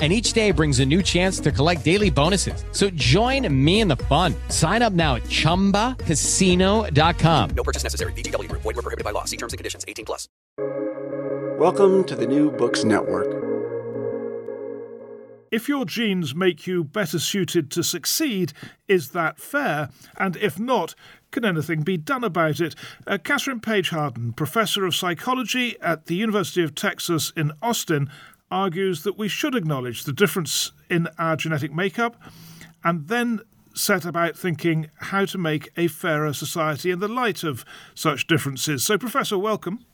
[0.00, 2.64] and each day brings a new chance to collect daily bonuses.
[2.72, 4.34] So join me in the fun.
[4.48, 7.50] Sign up now at ChumbaCasino.com.
[7.50, 8.14] No purchase necessary.
[8.14, 8.50] VGW.
[8.52, 9.24] Void were prohibited by law.
[9.24, 9.84] See terms and conditions.
[9.86, 10.26] 18 plus.
[11.58, 13.50] Welcome to the New Books Network.
[15.50, 18.52] If your genes make you better suited to succeed,
[18.86, 19.88] is that fair?
[20.16, 20.94] And if not,
[21.32, 22.76] can anything be done about it?
[23.04, 28.08] Uh, Kathryn Paige Harden, professor of psychology at the University of Texas in Austin,
[28.50, 32.16] argues that we should acknowledge the difference in our genetic makeup
[32.82, 33.40] and then
[33.74, 38.84] set about thinking how to make a fairer society in the light of such differences.
[38.84, 39.84] So, Professor, welcome.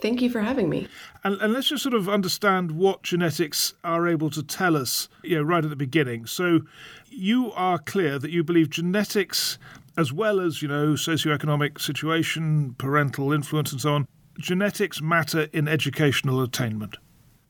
[0.00, 0.88] Thank you for having me.
[1.22, 5.36] And, and, let's just sort of understand what genetics are able to tell us, you
[5.36, 6.26] know, right at the beginning.
[6.26, 6.62] So,
[7.08, 9.58] you are clear that you believe genetics,
[9.96, 14.08] as well as you know, socioeconomic situation, parental influence, and so on,
[14.40, 16.96] genetics matter in educational attainment.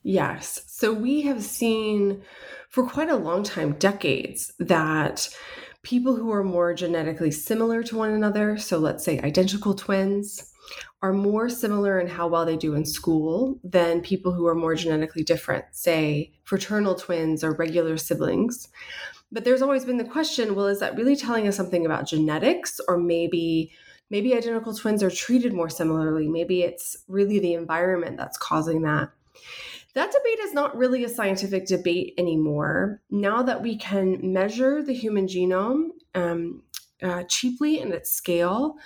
[0.02, 0.62] Yes.
[0.66, 2.22] So we have seen
[2.68, 5.28] for quite a long time, decades, that
[5.82, 10.52] people who are more genetically similar to one another, so let's say identical twins,
[11.02, 14.74] are more similar in how well they do in school than people who are more
[14.74, 18.68] genetically different, say fraternal twins or regular siblings.
[19.32, 22.80] But there's always been the question well, is that really telling us something about genetics
[22.88, 23.72] or maybe?
[24.10, 26.28] Maybe identical twins are treated more similarly.
[26.28, 29.10] Maybe it's really the environment that's causing that.
[29.94, 33.02] That debate is not really a scientific debate anymore.
[33.10, 36.62] Now that we can measure the human genome um,
[37.02, 38.76] uh, cheaply and at scale,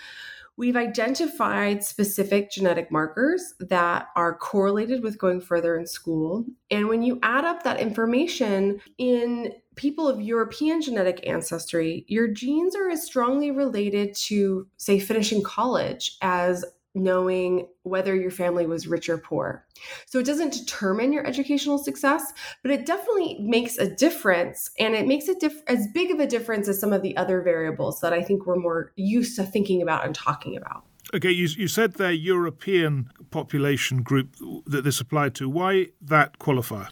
[0.56, 6.44] we've identified specific genetic markers that are correlated with going further in school.
[6.70, 12.74] And when you add up that information in people of European genetic ancestry, your genes
[12.74, 16.64] are as strongly related to, say, finishing college as
[16.96, 19.64] knowing whether your family was rich or poor.
[20.06, 24.70] So it doesn't determine your educational success, but it definitely makes a difference.
[24.78, 28.00] And it makes it as big of a difference as some of the other variables
[28.00, 30.84] that I think we're more used to thinking about and talking about.
[31.14, 34.34] Okay, you, you said the European population group
[34.66, 35.48] that this applied to.
[35.48, 36.88] Why that qualifier?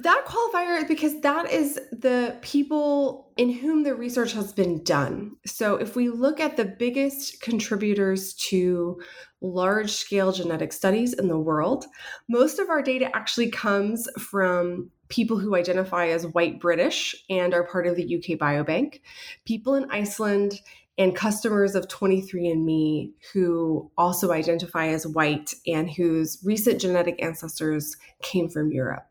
[0.00, 5.36] That qualifier because that is the people in whom the research has been done.
[5.46, 9.00] So, if we look at the biggest contributors to
[9.40, 11.86] large scale genetic studies in the world,
[12.28, 17.64] most of our data actually comes from people who identify as white British and are
[17.64, 19.00] part of the UK Biobank,
[19.44, 20.60] people in Iceland,
[20.96, 28.48] and customers of 23andMe who also identify as white and whose recent genetic ancestors came
[28.48, 29.06] from Europe.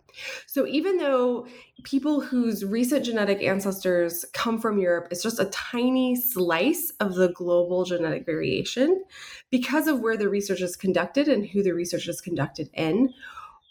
[0.45, 1.47] So even though
[1.83, 7.29] people whose recent genetic ancestors come from Europe is just a tiny slice of the
[7.29, 9.03] global genetic variation,
[9.49, 13.13] because of where the research is conducted and who the research is conducted in,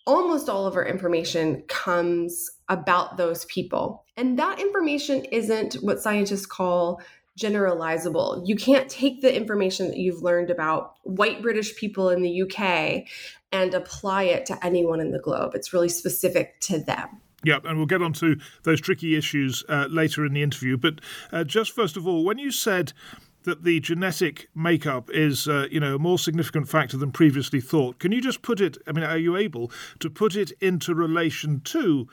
[0.06, 4.04] almost all of our information comes about those people.
[4.16, 7.00] And that information isn't what scientists call
[7.38, 8.42] generalizable.
[8.46, 13.04] You can't take the information that you've learned about white British people in the UK
[13.52, 15.54] and apply it to anyone in the globe.
[15.54, 17.20] It's really specific to them.
[17.44, 20.76] Yeah, and we'll get on to those tricky issues uh, later in the interview.
[20.76, 21.00] But
[21.32, 22.92] uh, just first of all, when you said
[23.44, 27.98] that the genetic makeup is, uh, you know, a more significant factor than previously thought,
[27.98, 28.78] can you just put it?
[28.86, 32.06] I mean, are you able to put it into relation to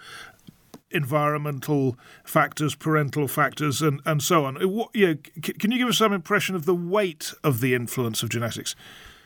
[0.92, 4.56] environmental factors, parental factors, and, and so on.
[4.56, 8.30] What, yeah, can you give us some impression of the weight of the influence of
[8.30, 8.76] genetics?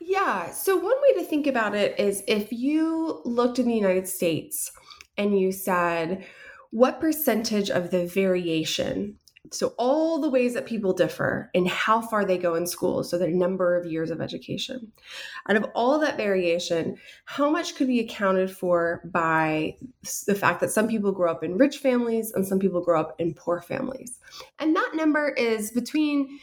[0.02, 0.52] Yeah.
[0.52, 4.72] So, one way to think about it is if you looked in the United States
[5.18, 6.26] and you said,
[6.72, 9.18] what percentage of the variation
[9.52, 13.18] so, all the ways that people differ in how far they go in school, so
[13.18, 14.92] their number of years of education.
[15.50, 16.96] Out of all that variation,
[17.26, 19.76] how much could be accounted for by
[20.28, 23.20] the fact that some people grow up in rich families and some people grow up
[23.20, 24.18] in poor families?
[24.60, 26.40] And that number is between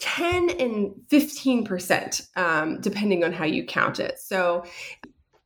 [0.00, 4.18] 10 and 15%, um, depending on how you count it.
[4.18, 4.64] So,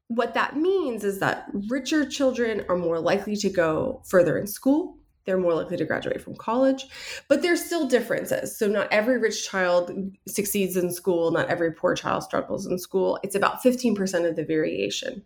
[0.08, 4.97] what that means is that richer children are more likely to go further in school
[5.24, 6.86] they're more likely to graduate from college.
[7.28, 8.56] But there's still differences.
[8.56, 9.90] So, not every rich child
[10.26, 13.18] succeeds in school, not every poor child struggles in school.
[13.22, 15.24] It's about 15% of the variation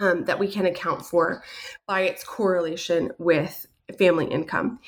[0.00, 1.42] um, that we can account for
[1.86, 3.66] by its correlation with
[3.98, 4.80] family income.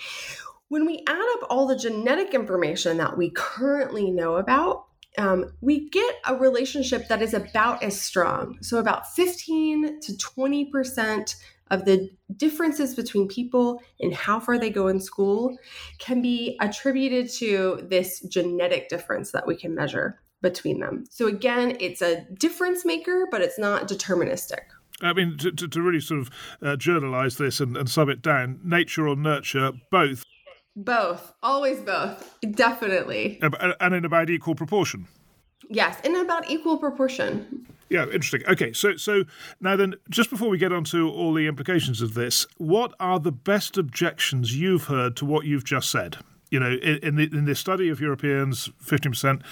[0.69, 4.87] When we add up all the genetic information that we currently know about,
[5.19, 8.57] um, we get a relationship that is about as strong.
[8.63, 11.35] So, about 15 to 20%
[11.71, 15.57] of the differences between people and how far they go in school
[15.99, 21.05] can be attributed to this genetic difference that we can measure between them.
[21.09, 24.61] So, again, it's a difference maker, but it's not deterministic.
[25.01, 26.31] I mean, to, to, to really sort of
[26.61, 30.25] uh, journalize this and, and sum it down, nature or nurture, both.
[30.77, 33.41] Both, always both, definitely.
[33.81, 35.07] And in about equal proportion.
[35.69, 37.67] Yes, in about equal proportion.
[37.89, 38.43] Yeah, interesting.
[38.49, 39.25] Okay, so so
[39.61, 43.21] now then, just before we get on to all the implications of this, what are
[43.21, 46.17] the best objections you've heard to what you've just said?
[46.51, 49.43] You know, in, in the in the study of Europeans, fifteen percent.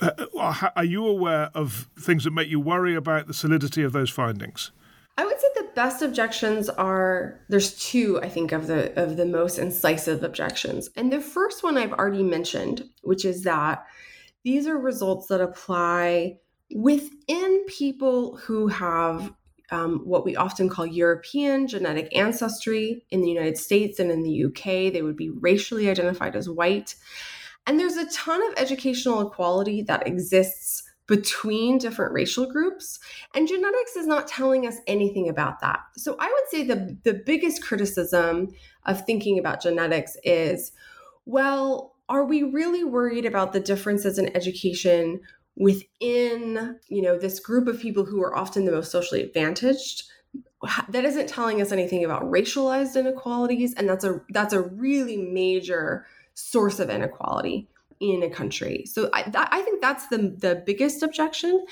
[0.00, 3.92] Uh, uh, are you aware of things that make you worry about the solidity of
[3.92, 4.72] those findings?
[5.16, 9.26] I would say the best objections are there's two I think of the of the
[9.26, 10.90] most incisive objections.
[10.96, 13.86] And the first one I've already mentioned, which is that
[14.44, 16.38] these are results that apply
[16.74, 19.32] within people who have
[19.70, 24.44] um, what we often call European genetic ancestry in the United States and in the
[24.44, 24.92] UK.
[24.92, 26.94] They would be racially identified as white.
[27.66, 32.98] And there's a ton of educational equality that exists between different racial groups.
[33.34, 35.80] And genetics is not telling us anything about that.
[35.96, 38.48] So I would say the, the biggest criticism
[38.84, 40.72] of thinking about genetics is
[41.26, 45.20] well, are we really worried about the differences in education
[45.56, 50.04] within you know this group of people who are often the most socially advantaged?
[50.88, 56.06] That isn't telling us anything about racialized inequalities and that's a that's a really major
[56.34, 57.68] source of inequality
[58.00, 58.84] in a country.
[58.86, 61.64] So i, that, I think that's the the biggest objection.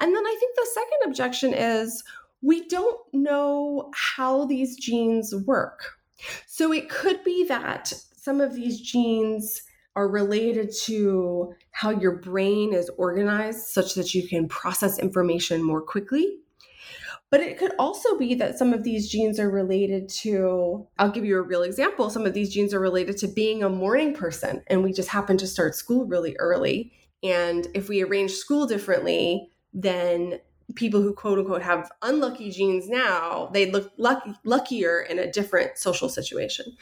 [0.00, 2.04] And then i think the second objection is
[2.42, 5.98] we don't know how these genes work.
[6.46, 7.92] So it could be that
[8.24, 9.60] some of these genes
[9.96, 15.82] are related to how your brain is organized such that you can process information more
[15.82, 16.38] quickly.
[17.30, 21.26] But it could also be that some of these genes are related to, I'll give
[21.26, 22.08] you a real example.
[22.08, 25.36] Some of these genes are related to being a morning person, and we just happen
[25.38, 26.92] to start school really early.
[27.22, 30.40] And if we arrange school differently, then
[30.76, 36.08] people who quote unquote have unlucky genes now, they look luckier in a different social
[36.08, 36.74] situation.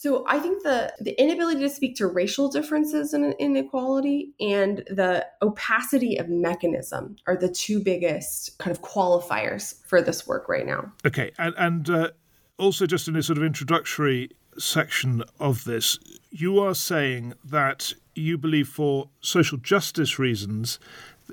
[0.00, 5.26] So I think the the inability to speak to racial differences in inequality and the
[5.42, 10.92] opacity of mechanism are the two biggest kind of qualifiers for this work right now.
[11.04, 12.10] Okay, and and uh,
[12.58, 15.98] also just in this sort of introductory section of this,
[16.30, 20.78] you are saying that you believe for social justice reasons,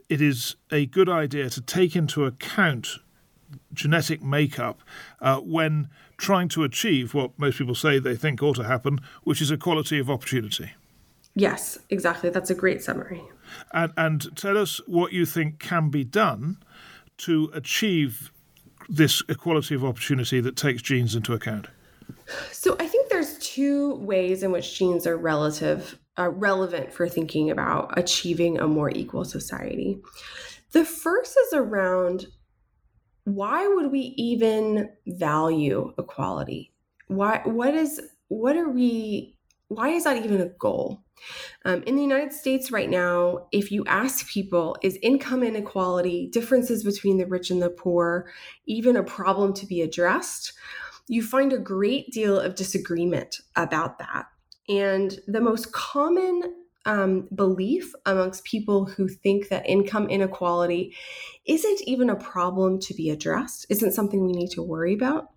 [0.09, 2.97] it is a good idea to take into account
[3.75, 4.81] genetic makeup
[5.21, 9.41] uh, when trying to achieve what most people say they think ought to happen, which
[9.41, 10.71] is equality of opportunity.
[11.35, 12.29] Yes, exactly.
[12.29, 13.21] That's a great summary.
[13.73, 16.57] And, and tell us what you think can be done
[17.17, 18.31] to achieve
[18.87, 21.67] this equality of opportunity that takes genes into account.
[22.51, 27.51] So I think there's two ways in which genes are relative uh, relevant for thinking
[27.51, 29.99] about achieving a more equal society.
[30.71, 32.27] The first is around
[33.25, 36.71] why would we even value equality?
[37.07, 39.35] Why what is what are we
[39.67, 41.01] why is that even a goal?
[41.63, 46.83] Um, in the United States right now, if you ask people, is income inequality, differences
[46.83, 48.31] between the rich and the poor,
[48.67, 50.53] even a problem to be addressed?
[51.07, 54.25] You find a great deal of disagreement about that.
[54.69, 60.95] And the most common um, belief amongst people who think that income inequality
[61.45, 65.29] isn't even a problem to be addressed, isn't something we need to worry about,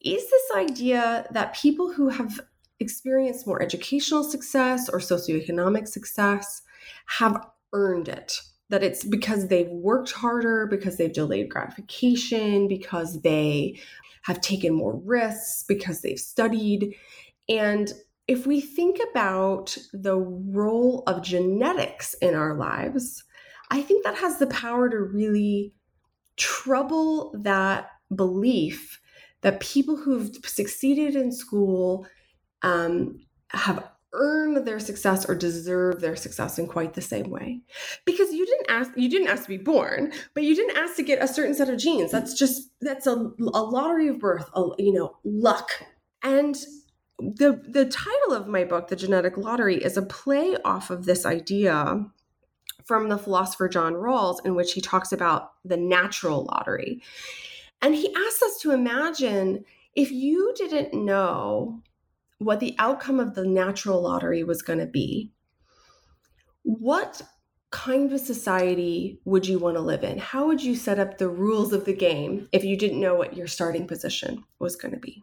[0.00, 2.40] is this idea that people who have
[2.80, 6.62] experienced more educational success or socioeconomic success
[7.06, 8.40] have earned it.
[8.70, 13.78] that it's because they've worked harder, because they've delayed gratification, because they
[14.22, 16.94] have taken more risks, because they've studied.
[17.48, 17.92] And
[18.28, 23.24] if we think about the role of genetics in our lives,
[23.70, 25.72] I think that has the power to really
[26.36, 29.00] trouble that belief
[29.40, 32.06] that people who've succeeded in school
[32.62, 33.18] um,
[33.48, 37.60] have earn their success or deserve their success in quite the same way.
[38.04, 41.02] Because you didn't ask you didn't ask to be born but you didn't ask to
[41.02, 42.10] get a certain set of genes.
[42.10, 45.70] That's just that's a, a lottery of birth a, you know luck.
[46.22, 46.56] And
[47.18, 51.26] the the title of my book the genetic lottery is a play off of this
[51.26, 52.04] idea
[52.84, 57.02] from the philosopher john rawls in which he talks about the natural lottery.
[57.80, 61.82] And he asks us to imagine if you didn't know
[62.38, 65.32] what the outcome of the natural lottery was going to be,
[66.62, 67.22] what
[67.70, 70.18] kind of society would you want to live in?
[70.18, 73.36] How would you set up the rules of the game if you didn't know what
[73.36, 75.22] your starting position was going to be?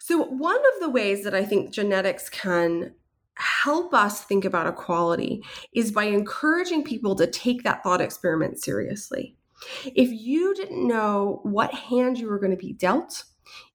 [0.00, 2.94] So, one of the ways that I think genetics can
[3.34, 9.36] help us think about equality is by encouraging people to take that thought experiment seriously.
[9.84, 13.24] If you didn't know what hand you were going to be dealt,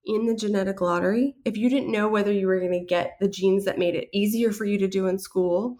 [0.06, 3.28] in the genetic lottery, if you didn't know whether you were going to get the
[3.28, 5.80] genes that made it easier for you to do in school,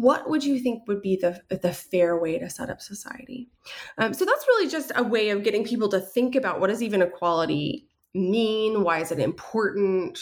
[0.00, 3.50] what would you think would be the, the fair way to set up society?
[3.98, 6.82] Um, so that's really just a way of getting people to think about what is
[6.82, 8.82] even equality mean?
[8.82, 10.18] Why is it important?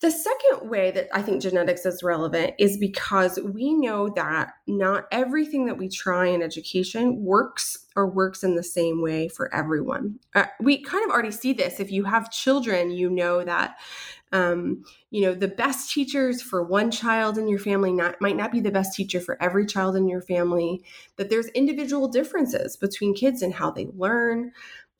[0.00, 5.06] The second way that I think genetics is relevant is because we know that not
[5.10, 10.20] everything that we try in education works or works in the same way for everyone.
[10.34, 11.80] Uh, we kind of already see this.
[11.80, 13.76] If you have children, you know that.
[14.30, 18.52] Um, you know the best teachers for one child in your family not, might not
[18.52, 20.84] be the best teacher for every child in your family
[21.16, 24.52] that there's individual differences between kids and how they learn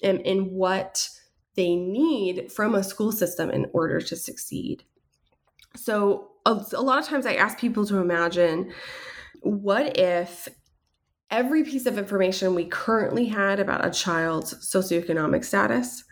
[0.02, 1.11] and, and what
[1.56, 4.85] they need from a school system in order to succeed.
[5.76, 8.73] So, a, a lot of times I ask people to imagine
[9.40, 10.49] what if
[11.30, 16.04] every piece of information we currently had about a child's socioeconomic status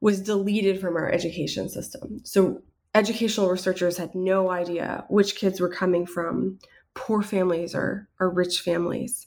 [0.00, 2.20] was deleted from our education system.
[2.24, 2.62] So,
[2.94, 6.58] educational researchers had no idea which kids were coming from.
[6.94, 9.26] Poor families or, or rich families.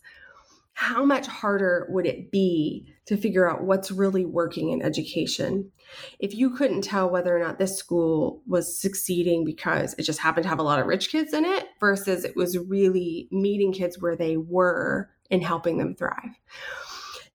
[0.73, 5.71] How much harder would it be to figure out what's really working in education?
[6.19, 10.43] If you couldn't tell whether or not this school was succeeding because it just happened
[10.43, 13.99] to have a lot of rich kids in it versus it was really meeting kids
[13.99, 16.39] where they were and helping them thrive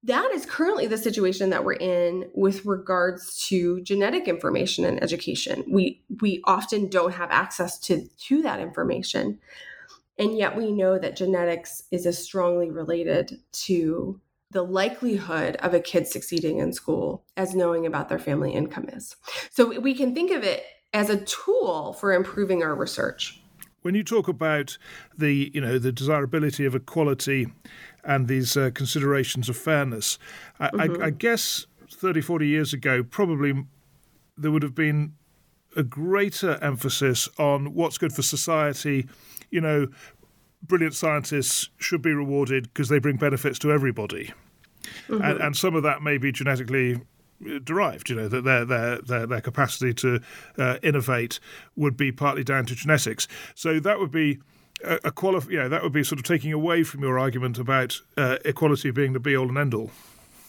[0.02, 5.64] that is currently the situation that we're in with regards to genetic information and education
[5.68, 9.38] we we often don't have access to to that information
[10.18, 15.80] and yet we know that genetics is as strongly related to the likelihood of a
[15.80, 19.16] kid succeeding in school as knowing about their family income is.
[19.50, 23.40] So we can think of it as a tool for improving our research.
[23.82, 24.78] When you talk about
[25.16, 27.48] the, you know, the desirability of equality
[28.06, 30.18] and these uh, considerations of fairness,
[30.60, 31.02] I, mm-hmm.
[31.02, 33.64] I, I guess 30, 40 years ago, probably
[34.36, 35.14] there would have been
[35.76, 39.06] a greater emphasis on what's good for society
[39.50, 39.88] you know,
[40.62, 44.32] brilliant scientists should be rewarded because they bring benefits to everybody.
[45.08, 45.22] Mm-hmm.
[45.22, 48.08] And, and, some of that may be genetically uh, derived.
[48.08, 50.20] You know that their their their, their capacity to
[50.58, 51.40] uh, innovate
[51.74, 53.26] would be partly down to genetics.
[53.54, 54.38] So that would be
[54.84, 58.00] a, a qualif- Yeah, that would be sort of taking away from your argument about
[58.16, 59.90] uh, equality being the be all and end all.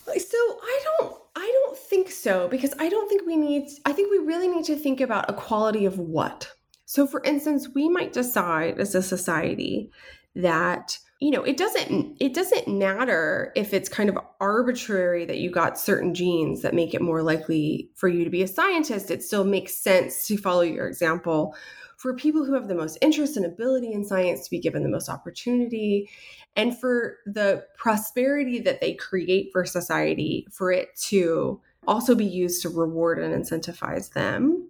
[0.05, 1.15] So I don't.
[1.35, 3.69] I don't think so because I don't think we need.
[3.85, 6.51] I think we really need to think about equality of what.
[6.85, 9.91] So, for instance, we might decide as a society
[10.35, 15.49] that you know it doesn't it doesn't matter if it's kind of arbitrary that you
[15.49, 19.23] got certain genes that make it more likely for you to be a scientist it
[19.23, 21.55] still makes sense to follow your example
[21.97, 24.89] for people who have the most interest and ability in science to be given the
[24.89, 26.09] most opportunity
[26.55, 32.61] and for the prosperity that they create for society for it to also be used
[32.61, 34.67] to reward and incentivize them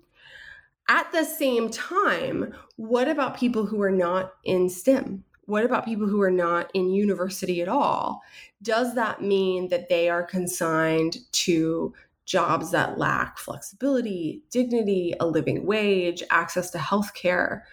[0.88, 5.24] at the same time, what about people who are not in STEM?
[5.46, 8.22] What about people who are not in university at all?
[8.62, 11.93] Does that mean that they are consigned to
[12.27, 17.65] jobs that lack flexibility, dignity, a living wage, access to health care?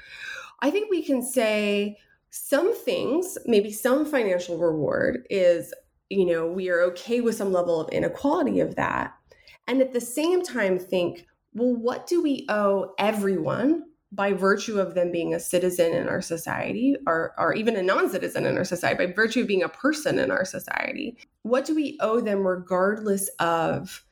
[0.60, 1.98] I think we can say
[2.30, 5.74] some things, maybe some financial reward is,
[6.08, 9.12] you know, we are okay with some level of inequality of that.
[9.68, 13.84] And at the same time, think, well, what do we owe everyone
[14.14, 18.46] by virtue of them being a citizen in our society or, or even a non-citizen
[18.46, 21.98] in our society by virtue of being a person in our society what do we
[22.00, 24.04] owe them regardless of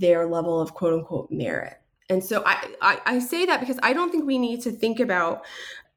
[0.00, 1.74] their level of quote unquote merit.
[2.08, 5.00] And so I, I, I say that because i don't think we need to think
[5.00, 5.44] about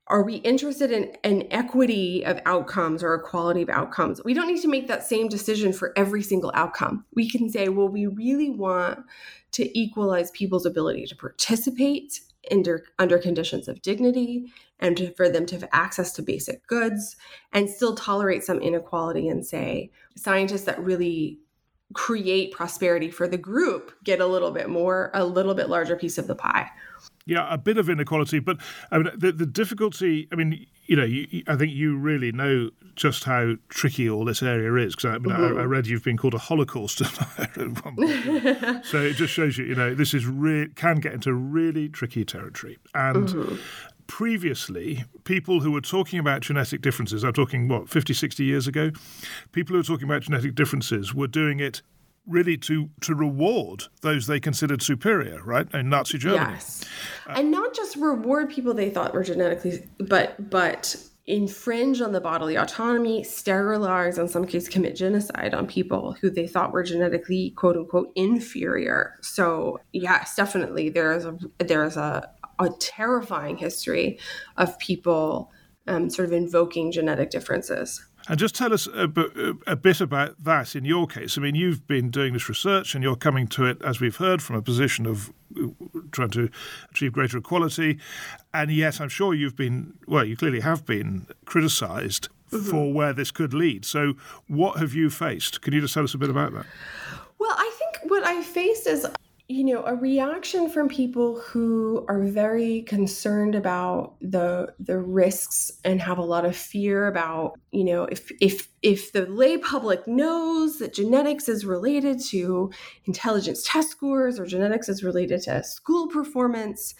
[0.10, 4.24] are we interested in an equity of outcomes or equality of outcomes?
[4.24, 7.06] We don't need to make that same decision for every single outcome.
[7.14, 9.06] We can say well we really want
[9.52, 15.46] to equalize people's ability to participate under, under conditions of dignity and to, for them
[15.46, 17.16] to have access to basic goods
[17.54, 21.40] and still tolerate some inequality and say scientists that really
[21.94, 26.18] create prosperity for the group get a little bit more a little bit larger piece
[26.18, 26.70] of the pie
[27.30, 28.58] yeah, a bit of inequality, but
[28.92, 30.28] I mean the, the difficulty.
[30.32, 34.42] I mean, you know, you, I think you really know just how tricky all this
[34.42, 35.60] area is because I, mean, mm-hmm.
[35.60, 39.94] I, I, read you've been called a Holocaust so it just shows you, you know,
[39.94, 42.80] this is re- can get into really tricky territory.
[42.96, 43.56] And mm-hmm.
[44.10, 48.92] Previously, people who were talking about genetic differences, I'm talking what 50, 60 years ago,
[49.52, 51.84] people who were talking about genetic differences were doing it
[52.28, 55.68] really to to reward those they considered superior, right?
[55.74, 56.54] In Nazi Germany.
[56.54, 56.86] Yes,
[57.28, 60.96] uh, and not just reward people they thought were genetically, but but
[61.30, 66.48] infringe on the bodily autonomy, sterilize, in some cases commit genocide on people who they
[66.48, 69.16] thought were genetically quote unquote inferior.
[69.22, 74.20] So yes, definitely there is a there is a a terrifying history
[74.58, 75.52] of people
[75.88, 78.06] um, sort of invoking genetic differences.
[78.28, 79.10] And just tell us a,
[79.66, 81.38] a, bit about that in your case.
[81.38, 84.44] I mean, you've been doing this research and you're coming to it, as we've heard,
[84.44, 85.32] from a position of
[86.12, 86.50] trying to
[86.92, 87.98] achieve greater equality.
[88.54, 92.70] And yet, I'm sure you've been, well, you clearly have been criticized mm-hmm.
[92.70, 93.84] for where this could lead.
[93.86, 94.14] So,
[94.48, 95.62] what have you faced?
[95.62, 96.66] Can you just tell us a bit about that?
[97.40, 99.08] Well, I think what I faced is
[99.52, 106.00] you know a reaction from people who are very concerned about the the risks and
[106.00, 110.78] have a lot of fear about you know if if if the lay public knows
[110.78, 112.70] that genetics is related to
[113.06, 116.94] intelligence test scores or genetics is related to school performance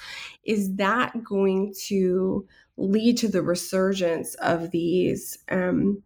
[0.44, 2.48] is that going to
[2.78, 6.02] lead to the resurgence of these um,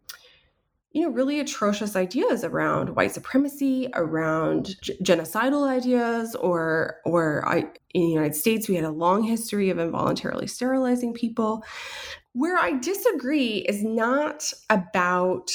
[0.94, 7.64] you know, really atrocious ideas around white supremacy, around g- genocidal ideas, or or I,
[7.92, 11.64] in the United States, we had a long history of involuntarily sterilizing people.
[12.32, 15.50] Where I disagree is not about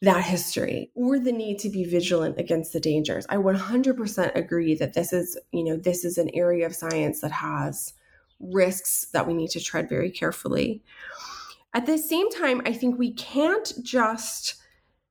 [0.00, 3.26] that history or the need to be vigilant against the dangers.
[3.28, 7.32] I 100% agree that this is, you know, this is an area of science that
[7.32, 7.92] has
[8.38, 10.82] risks that we need to tread very carefully.
[11.74, 14.56] At the same time, I think we can't just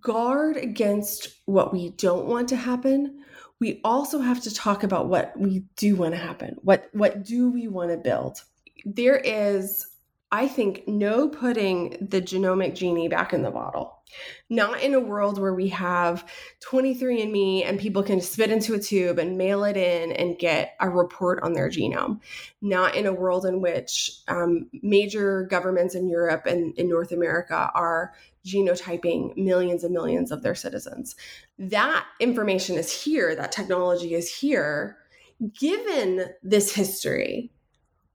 [0.02, 3.24] guard against what we don't want to happen.
[3.60, 6.58] We also have to talk about what we do want to happen.
[6.62, 8.44] What what do we want to build?
[8.86, 9.86] There is
[10.32, 13.96] i think no putting the genomic genie back in the bottle.
[14.50, 16.26] Not in a world where we have
[16.68, 20.90] 23andme and people can spit into a tube and mail it in and get a
[20.90, 22.20] report on their genome.
[22.60, 27.70] Not in a world in which um, major governments in europe and in north america
[27.76, 28.14] are
[28.50, 31.16] genotyping millions and millions of their citizens.
[31.58, 34.98] That information is here, that technology is here.
[35.60, 37.52] Given this history,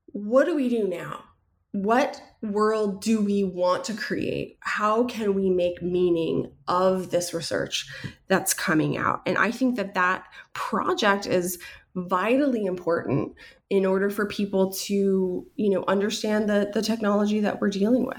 [0.07, 1.25] what do we do now?
[1.73, 4.59] What world do we want to create?
[4.61, 7.89] How can we make meaning of this research
[8.29, 9.23] that's coming out?
[9.27, 11.59] And I think that that project is
[11.95, 13.35] vitally important
[13.71, 18.19] in order for people to you know understand the the technology that we're dealing with.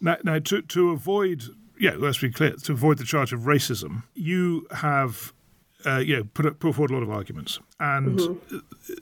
[0.00, 1.44] Now, now to to avoid
[1.78, 5.32] yeah let's be clear to avoid the charge of racism you have
[5.86, 7.58] uh, you know put put forward a lot of arguments.
[7.78, 8.94] And mm-hmm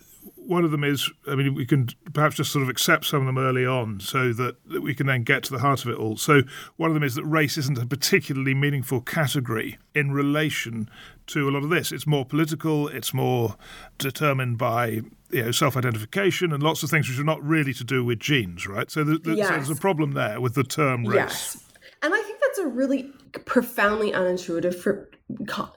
[0.48, 3.26] one of them is, I mean, we can perhaps just sort of accept some of
[3.26, 5.98] them early on so that, that we can then get to the heart of it
[5.98, 6.16] all.
[6.16, 6.40] So,
[6.76, 10.88] one of them is that race isn't a particularly meaningful category in relation
[11.26, 11.92] to a lot of this.
[11.92, 13.56] It's more political, it's more
[13.98, 18.02] determined by you know, self-identification and lots of things which are not really to do
[18.02, 18.90] with genes, right?
[18.90, 19.48] So, the, the, yes.
[19.48, 21.16] so there's a problem there with the term race.
[21.16, 21.64] Yes.
[22.02, 23.12] And I think that's a really
[23.44, 25.10] profoundly unintuitive for,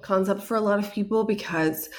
[0.01, 1.89] concept for a lot of people because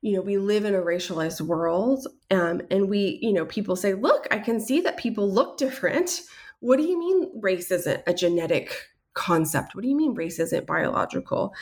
[0.00, 2.06] you know, we live in a racialized world.
[2.30, 6.20] Um, and we, you know, people say, look, I can see that people look different.
[6.60, 8.74] What do you mean race isn't a genetic
[9.14, 9.74] concept?
[9.74, 11.52] What do you mean race isn't biological?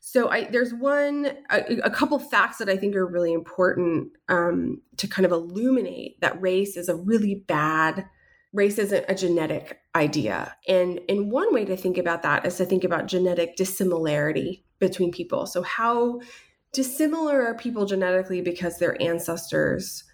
[0.00, 4.80] So I, there's one, a, a, couple facts that I think are really important um,
[4.98, 8.06] to kind of illuminate that race is a really bad,
[8.52, 10.54] race isn't a genetic idea.
[10.68, 15.10] And, and one way to think about that is to think about genetic dissimilarity between
[15.10, 15.46] people.
[15.46, 16.20] So how
[16.74, 20.04] dissimilar are people genetically because their ancestors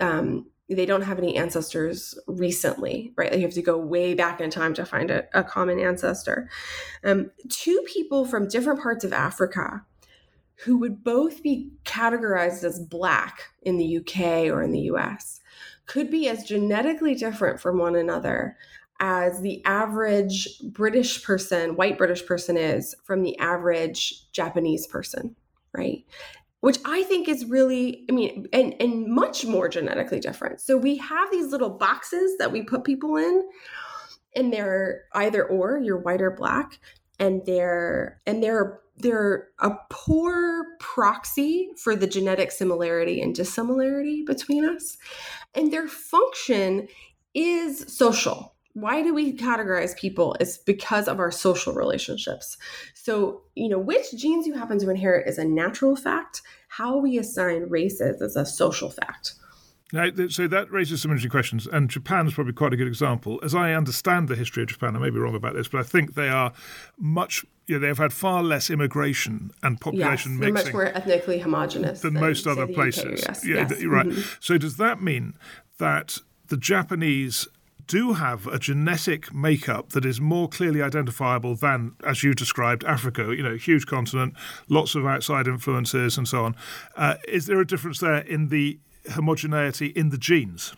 [0.00, 3.30] um, they don't have any ancestors recently, right?
[3.30, 6.48] Like you have to go way back in time to find a, a common ancestor.
[7.04, 9.84] Um, two people from different parts of Africa
[10.64, 15.40] who would both be categorized as Black in the UK or in the US
[15.86, 18.56] could be as genetically different from one another
[19.00, 25.34] as the average British person, white British person is from the average Japanese person,
[25.74, 26.04] right?
[26.60, 30.60] Which I think is really, I mean, and, and much more genetically different.
[30.60, 33.42] So we have these little boxes that we put people in,
[34.34, 36.78] and they're either or, you're white or black,
[37.18, 44.64] and they're and they're they're a poor proxy for the genetic similarity and dissimilarity between
[44.64, 44.96] us.
[45.54, 46.88] And their function
[47.34, 48.53] is social.
[48.74, 50.36] Why do we categorize people?
[50.40, 52.56] It's because of our social relationships.
[52.94, 56.42] So, you know, which genes you happen to inherit is a natural fact.
[56.68, 59.34] How we assign races is a social fact.
[59.92, 63.38] Now, so that raises some interesting questions, and Japan is probably quite a good example.
[63.44, 65.84] As I understand the history of Japan, I may be wrong about this, but I
[65.84, 66.52] think they are
[66.98, 67.44] much.
[67.68, 71.38] You know, they've had far less immigration and population yes, they're mixing much more ethnically
[71.38, 73.24] homogenous than, than most other UK, places.
[73.26, 73.84] yes, yeah, yes.
[73.84, 74.06] right.
[74.06, 74.36] Mhm.
[74.42, 75.34] So does that mean
[75.78, 77.46] that the Japanese
[77.86, 83.34] do have a genetic makeup that is more clearly identifiable than, as you described, Africa?
[83.34, 84.34] You know, huge continent,
[84.68, 86.56] lots of outside influences, and so on.
[86.96, 88.78] Uh, is there a difference there in the
[89.12, 90.74] homogeneity in the genes?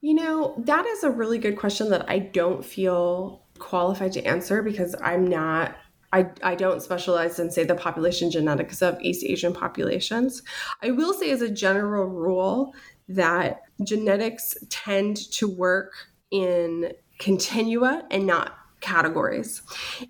[0.00, 4.62] You know, that is a really good question that I don't feel qualified to answer
[4.62, 5.76] because I'm not
[6.12, 10.42] I, I don't specialize in say the population genetics of East Asian populations.
[10.82, 12.74] I will say as a general rule
[13.08, 15.92] that genetics tend to work
[16.32, 19.62] in continua and not categories.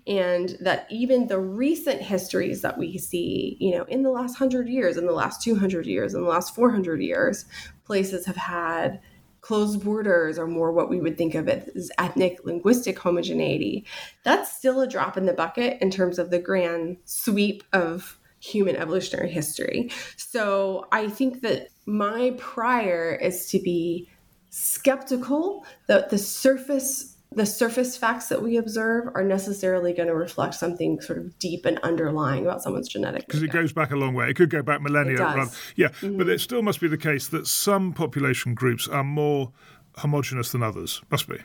[0.07, 4.67] And that even the recent histories that we see you know in the last 100
[4.67, 7.45] years in the last 200 years in the last 400 years
[7.85, 8.99] places have had
[9.41, 13.85] closed borders or more what we would think of as ethnic linguistic homogeneity.
[14.23, 18.75] That's still a drop in the bucket in terms of the grand sweep of human
[18.75, 19.91] evolutionary history.
[20.17, 24.09] So i think that my prior is to be
[24.55, 30.53] skeptical that the surface the surface facts that we observe are necessarily going to reflect
[30.53, 33.25] something sort of deep and underlying about someone's genetics.
[33.25, 34.29] Because it goes back a long way.
[34.29, 35.17] It could go back millennia.
[35.17, 36.19] Rather- yeah, mm-hmm.
[36.19, 39.51] but it still must be the case that some population groups are more
[39.97, 41.01] homogenous than others.
[41.09, 41.37] Must be.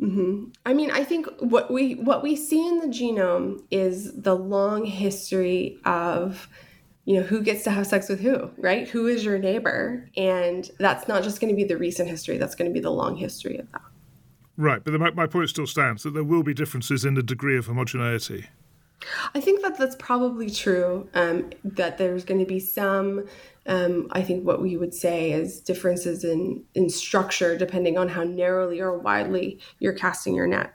[0.00, 0.44] Mm-hmm.
[0.64, 4.86] I mean, I think what we what we see in the genome is the long
[4.86, 6.48] history of
[7.04, 8.88] you know who gets to have sex with who, right?
[8.88, 10.08] Who is your neighbor?
[10.16, 12.90] And that's not just going to be the recent history, that's going to be the
[12.90, 13.82] long history of that.
[14.56, 17.22] Right, but the, my, my point still stands that there will be differences in the
[17.22, 18.46] degree of homogeneity.
[19.34, 21.08] I think that that's probably true.
[21.14, 23.26] Um, that there's going to be some,
[23.66, 28.22] um, I think, what we would say is differences in in structure depending on how
[28.22, 30.74] narrowly or widely you're casting your net.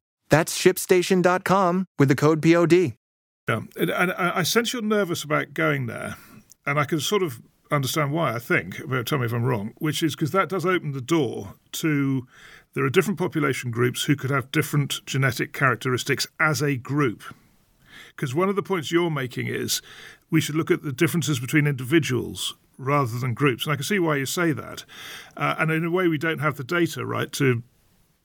[0.31, 2.93] That's shipstation.com with the code POD.
[3.47, 3.61] Yeah.
[3.75, 6.15] And, I sense you're nervous about going there,
[6.65, 9.73] and I can sort of understand why, I think, but tell me if I'm wrong,
[9.77, 12.27] which is because that does open the door to
[12.73, 17.23] there are different population groups who could have different genetic characteristics as a group.
[18.15, 19.81] Because one of the points you're making is
[20.29, 23.65] we should look at the differences between individuals rather than groups.
[23.65, 24.85] And I can see why you say that.
[25.35, 27.63] Uh, and in a way, we don't have the data, right, to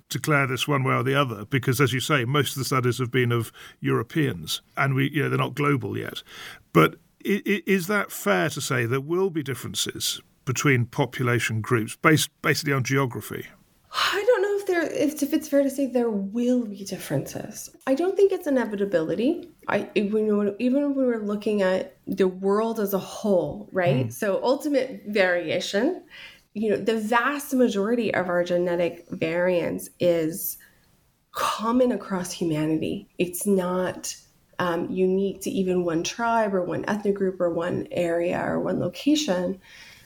[0.09, 2.99] declare this one way or the other because, as you say, most of the studies
[2.99, 6.23] have been of Europeans, and we, you know, they're not global yet.
[6.73, 12.73] But is that fair to say there will be differences between population groups based basically
[12.73, 13.47] on geography?
[13.93, 17.71] I don't know if there if, if it's fair to say there will be differences.
[17.87, 19.49] I don't think it's inevitability.
[19.69, 24.09] I when, even when we're looking at the world as a whole, right?
[24.09, 24.13] Mm.
[24.13, 26.05] So ultimate variation,
[26.57, 30.57] you know, the vast majority of our genetic variance is
[31.33, 33.11] common across humanity.
[33.19, 34.17] It's not
[34.59, 38.81] um, unique to even one tribe or one ethnic group or one area or one
[38.81, 39.61] location.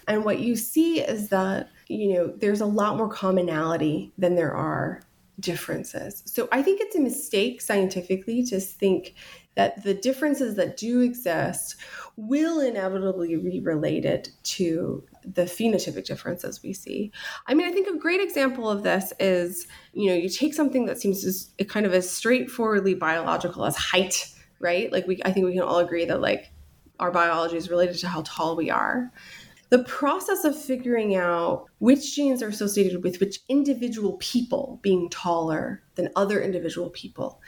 [0.08, 4.52] And what you see is that, you know, there's a lot more commonality than there
[4.52, 5.02] are
[5.38, 6.24] differences.
[6.26, 9.14] So I think it's a mistake scientifically to think
[9.54, 11.76] that the differences that do exist
[12.16, 17.12] will inevitably be related to the phenotypic differences we see.
[17.46, 20.86] I mean, I think a great example of this is, you know, you take something
[20.86, 24.90] that seems as, kind of as straightforwardly biological as height, right?
[24.92, 26.52] Like we I think we can all agree that like
[26.98, 29.10] our biology is related to how tall we are
[29.70, 35.82] the process of figuring out which genes are associated with which individual people being taller
[35.94, 37.40] than other individual people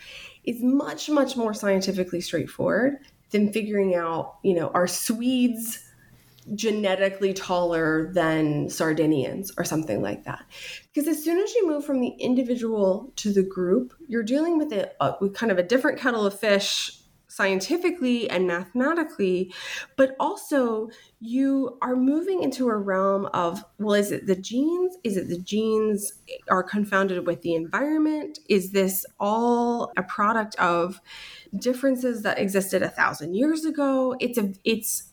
[0.44, 2.96] is much much more scientifically straightforward
[3.30, 5.91] than figuring out you know are swedes
[6.54, 10.44] genetically taller than sardinians or something like that
[10.92, 14.72] because as soon as you move from the individual to the group you're dealing with
[14.72, 17.02] a, a with kind of a different kettle of fish
[17.32, 19.52] scientifically and mathematically,
[19.96, 24.96] but also you are moving into a realm of well, is it the genes?
[25.02, 26.12] Is it the genes
[26.50, 28.38] are confounded with the environment?
[28.50, 31.00] Is this all a product of
[31.56, 34.14] differences that existed a thousand years ago?
[34.20, 35.12] It's a it's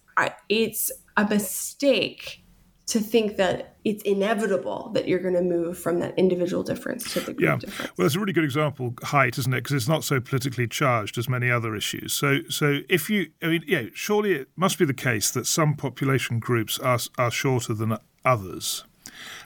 [0.49, 2.43] it's a mistake
[2.87, 7.19] to think that it's inevitable that you're going to move from that individual difference to
[7.19, 7.57] the group yeah.
[7.57, 7.91] difference.
[7.97, 9.57] Well, that's a really good example, height, isn't it?
[9.57, 12.13] Because it's not so politically charged as many other issues.
[12.13, 15.75] So, so if you, I mean, yeah, surely it must be the case that some
[15.75, 18.85] population groups are are shorter than others,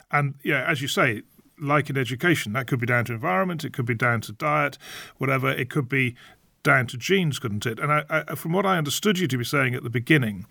[0.10, 1.24] and yeah, as you say,
[1.60, 4.78] like in education, that could be down to environment, it could be down to diet,
[5.18, 5.52] whatever.
[5.52, 6.16] It could be
[6.64, 7.78] down to genes, couldn't it?
[7.78, 10.46] And I, I, from what I understood you to be saying at the beginning,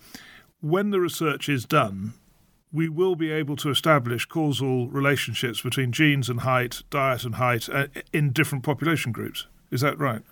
[0.63, 2.15] when the research is done
[2.73, 7.69] we will be able to establish causal relationships between genes and height, diet and height
[7.69, 9.47] uh, in different population groups.
[9.71, 10.23] Is that right?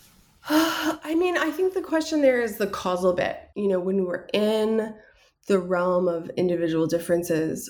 [0.48, 3.36] I mean, I think the question there is the causal bit.
[3.56, 4.94] You know, when we're in
[5.48, 7.68] the realm of individual differences,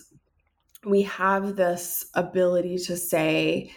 [0.84, 3.72] we have this ability to say,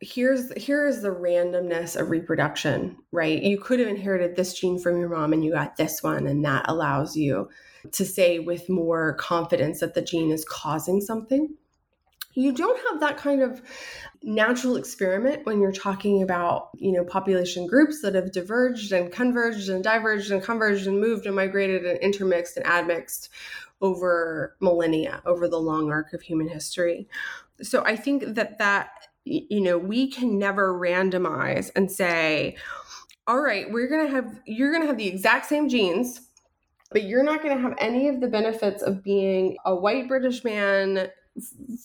[0.00, 3.42] here's here's the randomness of reproduction, right?
[3.42, 6.44] You could have inherited this gene from your mom and you got this one, and
[6.44, 7.48] that allows you
[7.92, 11.54] to say with more confidence that the gene is causing something.
[12.34, 13.60] You don't have that kind of
[14.22, 19.68] natural experiment when you're talking about, you know, population groups that have diverged and converged
[19.68, 23.30] and diverged and converged and moved and migrated and intermixed and admixed
[23.80, 27.08] over millennia, over the long arc of human history.
[27.62, 32.56] So I think that that you know, we can never randomize and say,
[33.26, 36.20] all right, we're going to have you're going to have the exact same genes
[36.90, 40.44] but you're not going to have any of the benefits of being a white British
[40.44, 41.08] man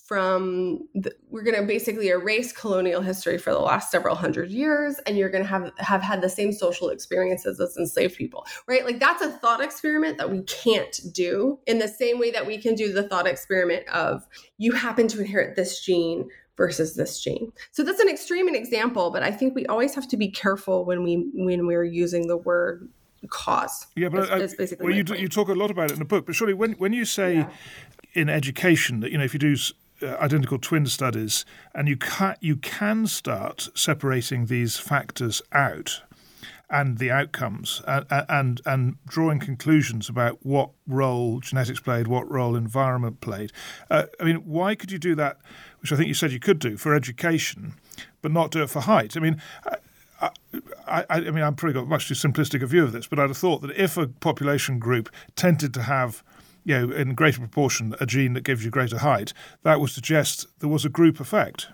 [0.06, 5.00] from the, we're going to basically erase colonial history for the last several hundred years
[5.06, 8.84] and you're going to have have had the same social experiences as enslaved people right?
[8.84, 12.58] Like that's a thought experiment that we can't do in the same way that we
[12.58, 17.52] can do the thought experiment of you happen to inherit this gene versus this gene
[17.72, 21.04] so that's an extreme example but i think we always have to be careful when
[21.04, 22.90] we when we're using the word
[23.28, 23.88] cause.
[23.96, 26.26] Yeah, but is, is well, you, you talk a lot about it in the book.
[26.26, 27.50] But surely, when when you say yeah.
[28.14, 29.56] in education that you know if you do
[30.02, 36.02] uh, identical twin studies and you can you can start separating these factors out
[36.70, 42.56] and the outcomes and, and and drawing conclusions about what role genetics played, what role
[42.56, 43.52] environment played.
[43.90, 45.38] Uh, I mean, why could you do that?
[45.82, 47.74] Which I think you said you could do for education,
[48.22, 49.16] but not do it for height.
[49.16, 49.76] I mean, uh,
[50.88, 53.30] I, I, mean, I'm probably got much too simplistic a view of this, but I'd
[53.30, 56.24] have thought that if a population group tended to have,
[56.64, 60.48] you know, in greater proportion, a gene that gives you greater height, that would suggest
[60.60, 61.68] there was a group effect.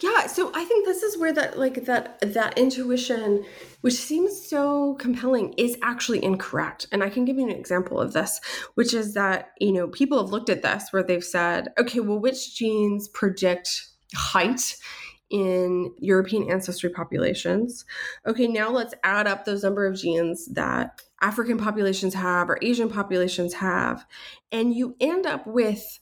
[0.00, 3.44] Yeah, so I think this is where that like that that intuition,
[3.82, 6.86] which seems so compelling, is actually incorrect.
[6.90, 8.40] And I can give you an example of this,
[8.74, 12.18] which is that you know people have looked at this where they've said, okay, well,
[12.18, 14.76] which genes predict height
[15.28, 17.84] in European ancestry populations.
[18.26, 22.88] Okay, now let's add up those number of genes that African populations have or Asian
[22.88, 24.06] populations have,
[24.50, 26.00] and you end up with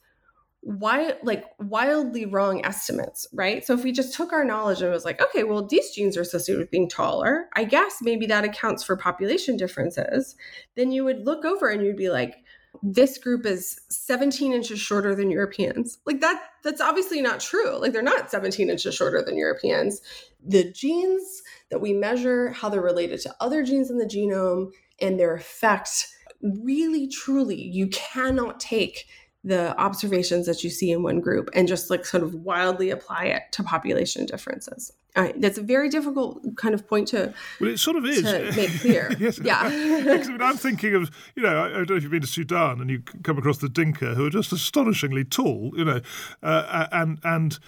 [0.60, 3.64] why like wildly wrong estimates, right?
[3.64, 6.22] So if we just took our knowledge and was like, okay, well, these genes are
[6.22, 10.36] associated with being taller, I guess maybe that accounts for population differences,
[10.76, 12.36] then you would look over and you'd be like,
[12.82, 15.98] this group is 17 inches shorter than Europeans.
[16.06, 17.78] Like that that's obviously not true.
[17.80, 20.00] Like they're not 17 inches shorter than Europeans.
[20.44, 25.18] The genes that we measure, how they're related to other genes in the genome and
[25.18, 26.08] their effect
[26.42, 29.06] really truly you cannot take
[29.44, 33.24] the observations that you see in one group and just like sort of wildly apply
[33.24, 34.92] it to population differences.
[35.16, 37.33] Uh, that's a very difficult kind of point to.
[37.61, 39.14] Well, it sort of is to make clear.
[39.18, 39.38] yes.
[39.38, 42.27] Yeah, I mean, I'm thinking of you know I, don't know if you've been to
[42.27, 46.01] Sudan and you come across the Dinka who are just astonishingly tall, you know,
[46.42, 47.59] uh, and and.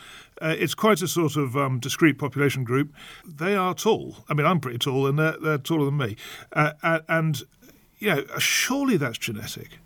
[0.42, 2.94] Uh, it's quite a sort of um, discrete population group.
[3.26, 4.24] They are tall.
[4.26, 6.16] I mean, I'm pretty tall, and they're, they're taller than me.
[6.54, 7.42] Uh, and
[7.98, 9.80] you know, surely that's genetic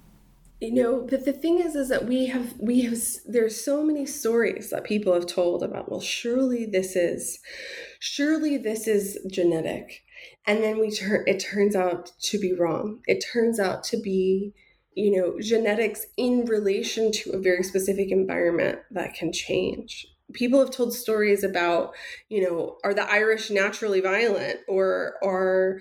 [0.65, 4.07] you know but the thing is is that we have we have there's so many
[4.07, 7.39] stories that people have told about well surely this is
[8.05, 10.03] surely this is genetic.
[10.47, 13.01] And then we turn it turns out to be wrong.
[13.07, 14.53] It turns out to be
[14.95, 20.07] you know genetics in relation to a very specific environment that can change.
[20.33, 21.95] People have told stories about
[22.29, 25.81] you know are the irish naturally violent or are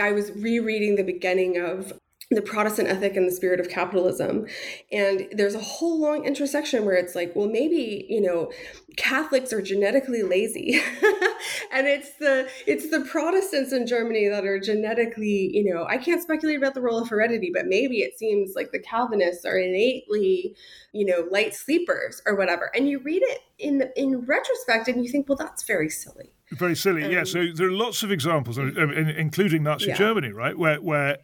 [0.00, 1.92] I was rereading the beginning of
[2.30, 4.46] the Protestant ethic and the spirit of capitalism.
[4.90, 8.50] And there's a whole long intersection where it's like, well, maybe, you know,
[8.96, 10.74] Catholics are genetically lazy.
[11.72, 16.20] and it's the it's the Protestants in Germany that are genetically, you know, I can't
[16.20, 20.56] speculate about the role of heredity, but maybe it seems like the Calvinists are innately,
[20.92, 22.72] you know, light sleepers or whatever.
[22.74, 26.32] And you read it in in retrospect and you think, well, that's very silly.
[26.52, 27.24] Very silly, um, yeah.
[27.24, 29.96] So there are lots of examples, including Nazi yeah.
[29.96, 31.18] Germany, right, where where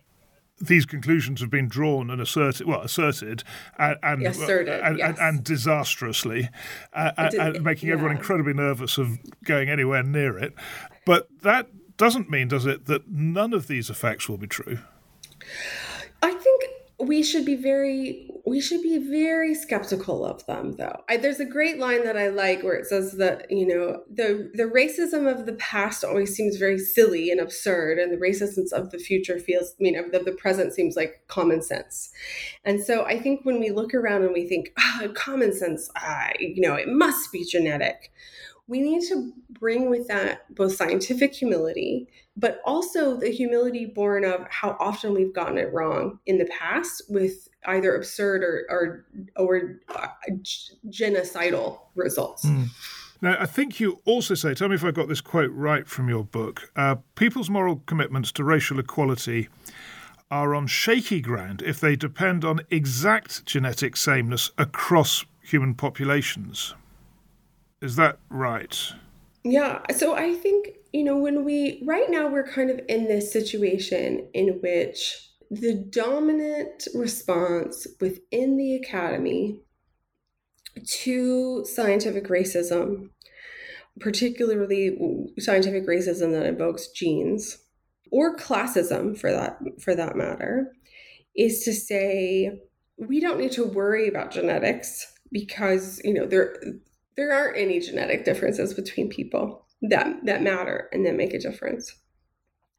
[0.60, 3.42] these conclusions have been drawn and asserted, well, asserted
[3.78, 5.08] and and, asserted, and, yes.
[5.08, 6.48] and, and, disastrously,
[6.92, 7.94] uh, did, and making yeah.
[7.94, 10.54] everyone incredibly nervous of going anywhere near it.
[11.04, 14.78] But that doesn't mean, does it, that none of these effects will be true?
[16.22, 16.64] I think
[17.02, 21.02] we should be very we should be very skeptical of them though.
[21.08, 24.50] I, there's a great line that i like where it says that you know the
[24.54, 28.90] the racism of the past always seems very silly and absurd and the racism of
[28.90, 32.12] the future feels I mean the, the present seems like common sense.
[32.64, 36.28] And so i think when we look around and we think oh, common sense uh,
[36.38, 38.11] you know it must be genetic
[38.72, 42.08] we need to bring with that both scientific humility,
[42.38, 47.02] but also the humility born of how often we've gotten it wrong in the past
[47.10, 49.04] with either absurd or or,
[49.36, 50.08] or uh,
[50.88, 52.46] genocidal results.
[52.46, 52.68] Mm.
[53.20, 56.08] Now, I think you also say, tell me if I got this quote right from
[56.08, 59.50] your book, uh, people's moral commitments to racial equality
[60.30, 66.74] are on shaky ground if they depend on exact genetic sameness across human populations.
[67.82, 68.78] Is that right?
[69.44, 69.80] Yeah.
[69.96, 74.28] So I think, you know, when we, right now, we're kind of in this situation
[74.32, 79.60] in which the dominant response within the academy
[80.86, 83.10] to scientific racism,
[83.98, 84.96] particularly
[85.40, 87.58] scientific racism that invokes genes,
[88.12, 90.72] or classism for that for that matter,
[91.34, 92.60] is to say
[92.96, 96.56] we don't need to worry about genetics because you know there
[97.16, 101.94] there aren't any genetic differences between people that that matter and that make a difference.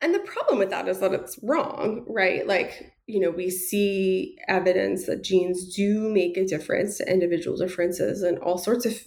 [0.02, 2.46] And the problem with that is that it's wrong, right?
[2.46, 8.22] Like, you know, we see evidence that genes do make a difference to individual differences
[8.22, 9.02] and all sorts of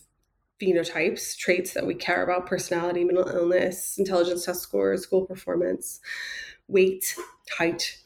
[0.58, 6.00] phenotypes, traits that we care about, personality, mental illness, intelligence test scores, school performance,
[6.66, 7.14] weight,
[7.58, 7.98] height.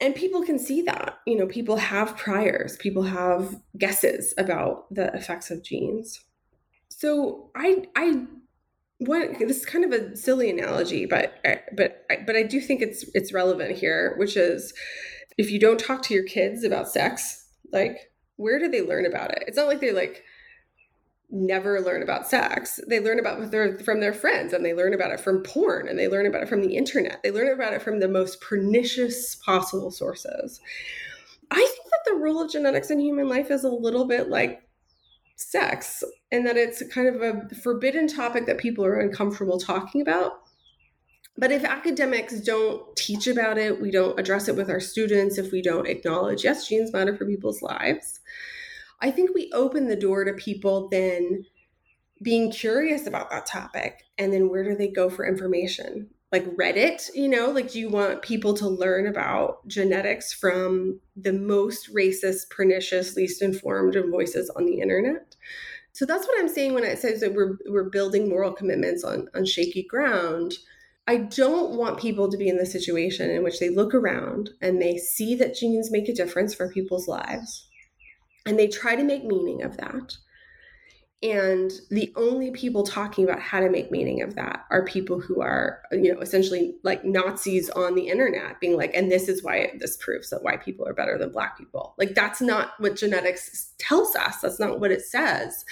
[0.00, 1.18] And people can see that.
[1.26, 6.20] You know, people have priors, people have guesses about the effects of genes.
[6.98, 8.26] So I I
[8.98, 11.32] what this is kind of a silly analogy, but
[11.76, 14.74] but but I do think it's it's relevant here, which is
[15.38, 19.30] if you don't talk to your kids about sex, like where do they learn about
[19.30, 19.44] it?
[19.46, 20.24] It's not like they like
[21.30, 22.80] never learn about sex.
[22.88, 25.96] They learn about their from their friends and they learn about it from porn and
[25.96, 27.22] they learn about it from the internet.
[27.22, 30.60] They learn about it from the most pernicious possible sources.
[31.52, 34.67] I think that the role of genetics in human life is a little bit like
[35.38, 40.32] sex and that it's kind of a forbidden topic that people are uncomfortable talking about.
[41.36, 45.52] But if academics don't teach about it, we don't address it with our students, if
[45.52, 48.18] we don't acknowledge, yes, genes matter for people's lives,
[49.00, 51.44] I think we open the door to people then
[52.20, 54.02] being curious about that topic.
[54.18, 56.10] And then where do they go for information?
[56.30, 61.94] Like Reddit, you know, like you want people to learn about genetics from the most
[61.94, 65.36] racist, pernicious, least informed voices on the internet?
[65.92, 69.28] So that's what I'm saying when it says that we're we're building moral commitments on
[69.34, 70.54] on shaky ground.
[71.06, 74.80] I don't want people to be in the situation in which they look around and
[74.80, 77.66] they see that genes make a difference for people's lives
[78.44, 80.18] and they try to make meaning of that
[81.22, 85.40] and the only people talking about how to make meaning of that are people who
[85.40, 89.72] are you know essentially like nazis on the internet being like and this is why
[89.80, 91.94] this proves that white people are better than black people.
[91.98, 94.40] Like that's not what genetics tells us.
[94.40, 95.64] That's not what it says.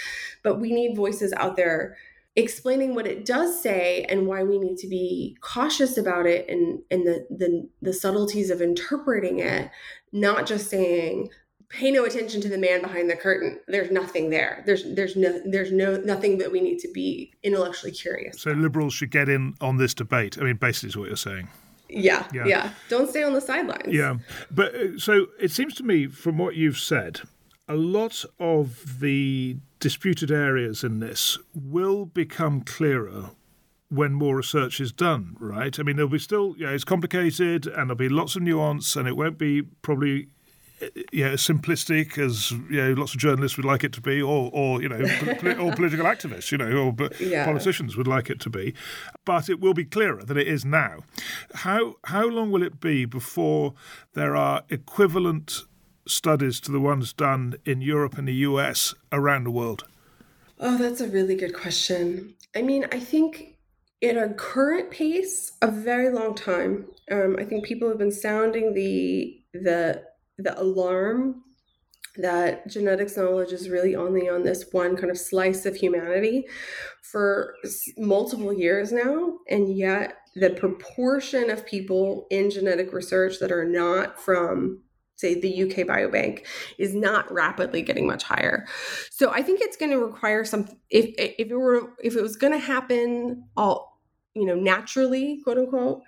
[0.43, 1.97] But we need voices out there
[2.37, 6.81] explaining what it does say and why we need to be cautious about it and
[6.91, 9.71] and the the, the subtleties of interpreting it
[10.13, 11.31] not just saying
[11.69, 15.41] pay no attention to the man behind the curtain there's nothing there there's there's no
[15.45, 19.55] there's no nothing that we need to be intellectually curious so liberals should get in
[19.61, 21.49] on this debate i mean basically is what you're saying
[21.89, 22.71] yeah, yeah, yeah.
[22.89, 23.95] Don't stay on the sidelines.
[23.95, 24.17] Yeah.
[24.51, 27.21] But uh, so it seems to me, from what you've said,
[27.69, 33.31] a lot of the disputed areas in this will become clearer
[33.89, 35.79] when more research is done, right?
[35.79, 39.07] I mean, there'll be still, yeah, it's complicated and there'll be lots of nuance and
[39.07, 40.29] it won't be probably
[41.13, 44.83] yeah, simplistic as you know, lots of journalists would like it to be, or, or
[44.83, 45.01] you know,
[45.59, 47.45] or political activists, you know, or yeah.
[47.45, 48.75] politicians would like it to be.
[49.25, 51.01] But it will be clearer than it is now.
[51.55, 53.75] How how long will it be before
[54.13, 55.63] there are equivalent
[56.07, 59.85] studies to the ones done in Europe and the US around the world?
[60.59, 62.35] Oh, that's a really good question.
[62.55, 63.57] I mean, I think
[64.03, 66.87] at our current pace, a very long time.
[67.11, 70.03] Um, I think people have been sounding the the
[70.39, 71.43] the alarm
[72.17, 76.47] that genetics knowledge is really only on this one kind of slice of humanity
[77.03, 77.55] for
[77.99, 84.19] multiple years now and yet the proportion of people in genetic research that are not
[84.19, 84.83] from
[85.17, 86.45] say the UK Biobank
[86.79, 88.67] is not rapidly getting much higher.
[89.11, 92.37] So I think it's going to require some if if it were if it was
[92.37, 93.99] going to happen all
[94.35, 96.03] you know naturally quote unquote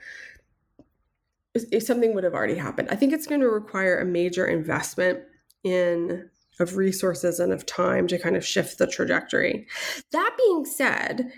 [1.72, 2.88] if something would have already happened.
[2.90, 5.20] I think it's going to require a major investment
[5.64, 6.28] in
[6.60, 9.66] of resources and of time to kind of shift the trajectory.
[10.12, 11.30] That being said,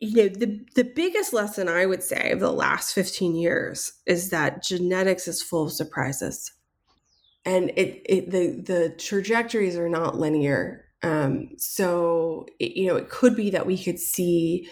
[0.00, 4.30] you know, the the biggest lesson I would say of the last 15 years is
[4.30, 6.52] that genetics is full of surprises.
[7.44, 10.84] And it, it the the trajectories are not linear.
[11.02, 14.68] Um, so it, you know, it could be that we could see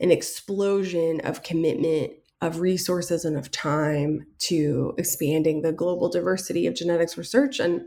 [0.00, 6.74] an explosion of commitment of resources and of time to expanding the global diversity of
[6.74, 7.58] genetics research.
[7.58, 7.82] And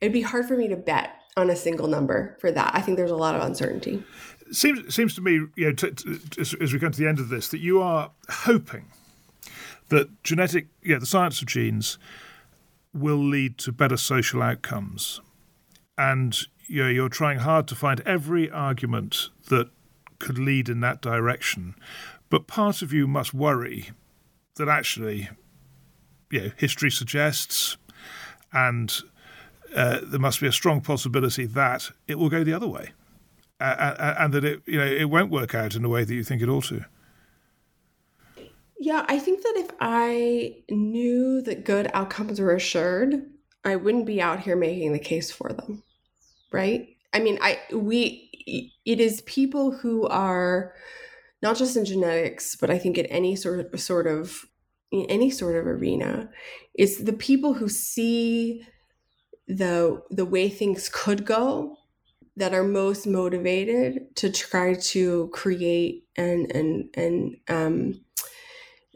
[0.00, 2.70] it'd be hard for me to bet on a single number for that.
[2.74, 4.02] I think there's a lot of uncertainty.
[4.52, 7.18] Seems seems to me, you know, t- t- as, as we come to the end
[7.18, 8.86] of this, that you are hoping
[9.88, 11.98] that genetic, yeah, the science of genes
[12.94, 15.20] will lead to better social outcomes,
[15.98, 16.38] and
[16.68, 19.68] you know, you're trying hard to find every argument that
[20.18, 21.74] could lead in that direction.
[22.28, 23.90] But part of you must worry
[24.56, 25.28] that actually,
[26.30, 27.76] you know, history suggests,
[28.52, 28.92] and
[29.74, 32.92] uh, there must be a strong possibility that it will go the other way,
[33.60, 36.24] uh, and that it, you know, it won't work out in the way that you
[36.24, 36.84] think it ought to.
[38.78, 43.22] Yeah, I think that if I knew that good outcomes were assured,
[43.64, 45.82] I wouldn't be out here making the case for them.
[46.52, 46.96] Right?
[47.12, 48.30] I mean, I we
[48.84, 50.74] it is people who are
[51.46, 54.46] not just in genetics, but I think in any sort of, sort of
[54.90, 56.28] in any sort of arena,
[56.74, 58.66] it's the people who see
[59.46, 61.76] the the way things could go
[62.36, 68.00] that are most motivated to try to create and and and um,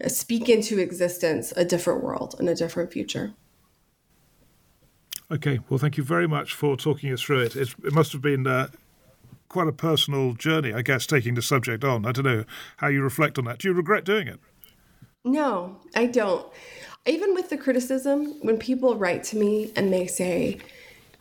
[0.09, 3.32] speak into existence a different world and a different future.
[5.30, 7.55] Okay, well, thank you very much for talking us through it.
[7.55, 8.66] It's, it must have been uh,
[9.51, 12.07] quite a personal journey, I guess, taking the subject on.
[12.07, 12.44] I don't know
[12.78, 13.59] how you reflect on that.
[13.59, 14.40] Do you regret doing it?
[15.24, 16.51] No, I don't.
[17.05, 20.59] Even with the criticism, when people write to me and they say,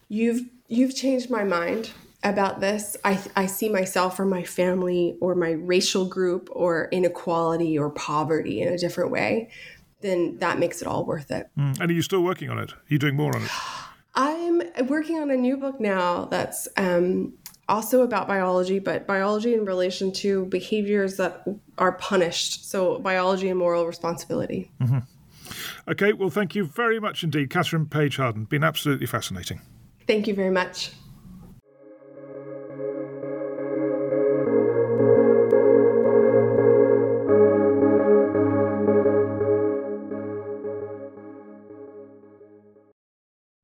[0.08, 1.92] "You've you've changed my mind
[2.24, 2.96] about this.
[3.04, 8.62] I I see myself or my family or my racial group or inequality or poverty
[8.62, 9.50] in a different way,"
[10.02, 11.50] then that makes it all worth it.
[11.58, 11.80] Mm.
[11.82, 12.72] And are you still working on it?
[12.72, 13.52] Are you doing more on it?
[14.16, 17.34] I'm working on a new book now that's um,
[17.70, 21.46] also about biology, but biology in relation to behaviors that
[21.78, 22.70] are punished.
[22.70, 24.72] So, biology and moral responsibility.
[24.82, 25.00] Mm-hmm.
[25.88, 28.46] Okay, well, thank you very much indeed, Kathryn Paige Harden.
[28.46, 29.62] Been absolutely fascinating.
[30.08, 30.92] Thank you very much.